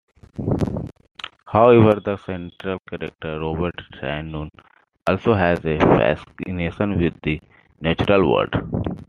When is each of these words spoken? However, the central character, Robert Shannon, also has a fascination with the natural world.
However, 1.45 1.99
the 1.99 2.17
central 2.17 2.79
character, 2.89 3.39
Robert 3.39 3.79
Shannon, 3.99 4.49
also 5.05 5.35
has 5.35 5.63
a 5.63 5.77
fascination 5.77 6.97
with 6.99 7.13
the 7.21 7.39
natural 7.81 8.27
world. 8.33 8.55